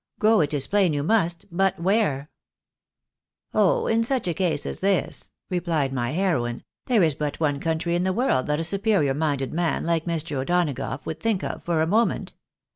Go, 0.17 0.39
it 0.41 0.51
is 0.51 0.65
plain, 0.65 0.93
you 0.93 1.03
must— 1.03 1.45
^but 1.55 1.77
where?"" 1.79 2.31
Oh! 3.53 3.85
in 3.85 4.03
such 4.03 4.27
a 4.27 4.33
case 4.33 4.65
as 4.65 4.79
this," 4.79 5.29
replied 5.47 5.93
my 5.93 6.09
heroine," 6.09 6.63
there 6.87 7.03
is 7.03 7.13
but 7.13 7.39
one 7.39 7.59
country 7.59 7.93
in 7.95 8.03
the 8.03 8.11
world 8.11 8.47
that 8.47 8.59
a 8.59 8.63
superior 8.63 9.13
minded 9.13 9.53
man, 9.53 9.83
like 9.83 10.05
Mr. 10.05 10.37
O'Donagough, 10.37 11.05
would 11.05 11.19
think 11.19 11.43
of 11.43 11.61
for 11.63 11.83
a 11.83 11.85
moment. 11.85 12.33